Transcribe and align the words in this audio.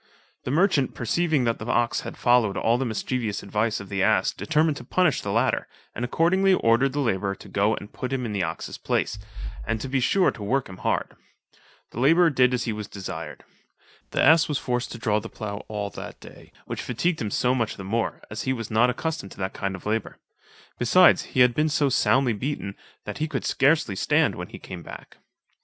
The 0.45 0.49
merchant 0.49 0.95
perceiving 0.95 1.43
that 1.43 1.59
the 1.59 1.67
ox 1.67 2.01
had 2.01 2.17
followed 2.17 2.57
all 2.57 2.79
the 2.79 2.87
mischievous 2.87 3.43
advice 3.43 3.79
of 3.79 3.87
the 3.87 4.01
ass, 4.01 4.31
determined 4.31 4.77
to 4.77 4.83
punish 4.83 5.21
the 5.21 5.31
latter, 5.31 5.67
and 5.93 6.03
accordingly 6.03 6.55
ordered 6.55 6.93
the 6.93 6.99
labourer 6.99 7.35
to 7.35 7.47
go 7.47 7.75
and 7.75 7.93
put 7.93 8.11
him 8.11 8.25
in 8.25 8.33
the 8.33 8.41
ox's 8.41 8.79
place, 8.79 9.19
and 9.63 9.79
to 9.79 9.87
he 9.89 9.99
sure 9.99 10.31
to 10.31 10.41
work 10.41 10.67
him 10.67 10.77
hard. 10.77 11.15
The 11.91 11.99
labourer 11.99 12.31
did 12.31 12.51
as 12.51 12.63
he 12.63 12.73
was 12.73 12.87
desired. 12.87 13.43
The 14.09 14.23
ass 14.23 14.47
was 14.47 14.57
forced 14.57 14.91
to 14.93 14.97
draw 14.97 15.19
the 15.19 15.29
plough 15.29 15.63
all 15.67 15.91
that 15.91 16.19
day, 16.19 16.51
which 16.65 16.81
fatigued 16.81 17.21
him 17.21 17.29
so 17.29 17.53
much 17.53 17.75
the 17.77 17.83
more, 17.83 18.23
as 18.31 18.41
he 18.41 18.53
was 18.53 18.71
not 18.71 18.89
accustomed 18.89 19.31
to 19.33 19.37
that 19.37 19.53
kind 19.53 19.75
of 19.75 19.85
labour; 19.85 20.17
besides 20.79 21.25
he 21.37 21.41
had 21.41 21.53
been 21.53 21.69
so 21.69 21.89
soundly 21.89 22.33
beaten, 22.33 22.75
that 23.05 23.19
he 23.19 23.27
could 23.27 23.45
scarcely 23.45 23.95
stand 23.95 24.33
when 24.33 24.47
he 24.47 24.57
came 24.57 24.81
back. 24.81 25.17